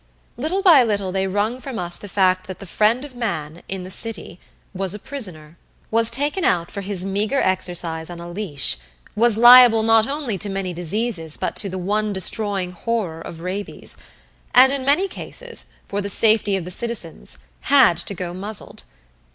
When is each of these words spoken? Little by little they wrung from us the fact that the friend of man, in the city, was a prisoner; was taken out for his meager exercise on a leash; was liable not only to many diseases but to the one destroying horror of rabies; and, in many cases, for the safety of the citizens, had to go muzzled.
Little 0.35 0.63
by 0.63 0.81
little 0.81 1.11
they 1.11 1.27
wrung 1.27 1.61
from 1.61 1.77
us 1.77 1.95
the 1.95 2.09
fact 2.09 2.47
that 2.47 2.57
the 2.57 2.65
friend 2.65 3.05
of 3.05 3.13
man, 3.13 3.61
in 3.69 3.83
the 3.83 3.91
city, 3.91 4.39
was 4.73 4.95
a 4.95 4.97
prisoner; 4.97 5.59
was 5.91 6.09
taken 6.09 6.43
out 6.43 6.71
for 6.71 6.81
his 6.81 7.05
meager 7.05 7.39
exercise 7.39 8.09
on 8.09 8.19
a 8.19 8.27
leash; 8.27 8.77
was 9.15 9.37
liable 9.37 9.83
not 9.83 10.07
only 10.07 10.39
to 10.39 10.49
many 10.49 10.73
diseases 10.73 11.37
but 11.37 11.55
to 11.57 11.69
the 11.69 11.77
one 11.77 12.13
destroying 12.13 12.71
horror 12.71 13.21
of 13.21 13.41
rabies; 13.41 13.95
and, 14.55 14.73
in 14.73 14.83
many 14.85 15.07
cases, 15.07 15.67
for 15.87 16.01
the 16.01 16.09
safety 16.09 16.55
of 16.57 16.65
the 16.65 16.71
citizens, 16.71 17.37
had 17.59 17.95
to 17.97 18.15
go 18.15 18.33
muzzled. 18.33 18.81